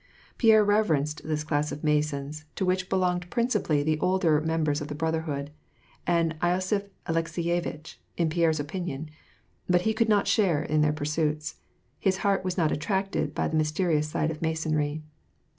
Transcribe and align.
Pierre 0.39 0.63
reverenced 0.63 1.21
this 1.25 1.43
class 1.43 1.71
of 1.71 1.83
Masons, 1.83 2.45
to 2.55 2.65
which 2.65 2.89
belonged 2.89 3.29
principally 3.29 3.83
the 3.83 3.99
older 3.99 4.41
members 4.41 4.81
of 4.81 4.87
the 4.87 4.95
Brotherhood— 4.95 5.51
and 6.07 6.33
losiph 6.39 6.89
Alekseyevitch, 7.05 7.97
in 8.17 8.27
Pierre's 8.31 8.59
opinion— 8.59 9.11
but 9.69 9.81
he 9.81 9.93
could 9.93 10.09
not 10.09 10.27
share 10.27 10.63
in 10.63 10.81
their 10.81 10.91
pursuits. 10.91 11.57
His 11.99 12.17
heart 12.25 12.43
was 12.43 12.57
not 12.57 12.71
attracted 12.71 13.35
by 13.35 13.47
the 13.47 13.57
mysterious 13.57 14.09
side 14.09 14.31
of 14.31 14.41
Masonry. 14.41 15.03